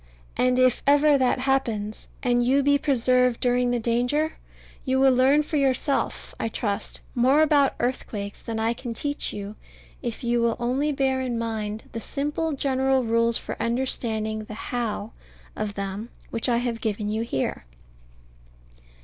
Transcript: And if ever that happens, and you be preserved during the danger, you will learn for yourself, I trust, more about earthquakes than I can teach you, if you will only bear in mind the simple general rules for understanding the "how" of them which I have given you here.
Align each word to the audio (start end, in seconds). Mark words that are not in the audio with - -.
And 0.35 0.57
if 0.57 0.81
ever 0.87 1.15
that 1.15 1.41
happens, 1.41 2.07
and 2.23 2.43
you 2.43 2.63
be 2.63 2.79
preserved 2.79 3.39
during 3.39 3.69
the 3.69 3.79
danger, 3.79 4.33
you 4.83 4.99
will 4.99 5.13
learn 5.13 5.43
for 5.43 5.57
yourself, 5.57 6.33
I 6.39 6.47
trust, 6.49 7.01
more 7.13 7.43
about 7.43 7.75
earthquakes 7.79 8.41
than 8.41 8.59
I 8.59 8.73
can 8.73 8.95
teach 8.95 9.31
you, 9.31 9.55
if 10.01 10.23
you 10.23 10.41
will 10.41 10.57
only 10.59 10.91
bear 10.91 11.21
in 11.21 11.37
mind 11.37 11.83
the 11.91 11.99
simple 11.99 12.53
general 12.53 13.03
rules 13.03 13.37
for 13.37 13.55
understanding 13.61 14.45
the 14.45 14.55
"how" 14.55 15.11
of 15.55 15.75
them 15.75 16.09
which 16.31 16.49
I 16.49 16.57
have 16.57 16.81
given 16.81 17.07
you 17.07 17.21
here. 17.21 17.65